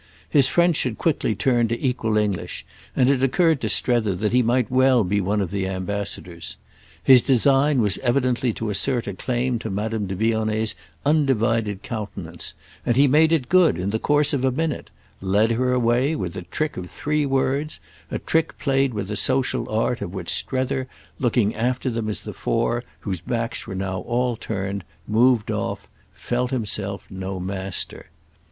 His 0.27 0.47
French 0.47 0.81
had 0.81 0.97
quickly 0.97 1.35
turned 1.35 1.69
to 1.69 1.79
equal 1.87 2.17
English, 2.17 2.65
and 2.95 3.07
it 3.07 3.21
occurred 3.21 3.61
to 3.61 3.69
Strether 3.69 4.15
that 4.15 4.33
he 4.33 4.41
might 4.41 4.71
well 4.71 5.03
be 5.03 5.21
one 5.21 5.41
of 5.41 5.51
the 5.51 5.67
ambassadors. 5.67 6.57
His 7.03 7.21
design 7.21 7.81
was 7.81 7.99
evidently 7.99 8.51
to 8.53 8.71
assert 8.71 9.05
a 9.05 9.13
claim 9.13 9.59
to 9.59 9.69
Madame 9.69 10.07
de 10.07 10.15
Vionnet's 10.15 10.73
undivided 11.05 11.83
countenance, 11.83 12.55
and 12.83 12.95
he 12.95 13.07
made 13.07 13.31
it 13.31 13.47
good 13.47 13.77
in 13.77 13.91
the 13.91 13.99
course 13.99 14.33
of 14.33 14.43
a 14.43 14.51
minute—led 14.51 15.51
her 15.51 15.71
away 15.71 16.15
with 16.15 16.35
a 16.35 16.41
trick 16.41 16.77
of 16.77 16.89
three 16.89 17.23
words; 17.27 17.79
a 18.09 18.17
trick 18.17 18.57
played 18.57 18.95
with 18.95 19.11
a 19.11 19.15
social 19.15 19.69
art 19.69 20.01
of 20.01 20.15
which 20.15 20.31
Strether, 20.31 20.87
looking 21.19 21.53
after 21.53 21.91
them 21.91 22.09
as 22.09 22.21
the 22.21 22.33
four, 22.33 22.83
whose 23.01 23.21
backs 23.21 23.67
were 23.67 23.75
now 23.75 23.99
all 23.99 24.35
turned, 24.35 24.83
moved 25.07 25.51
off, 25.51 25.87
felt 26.11 26.49
himself 26.49 27.05
no 27.11 27.39
master. 27.39 28.07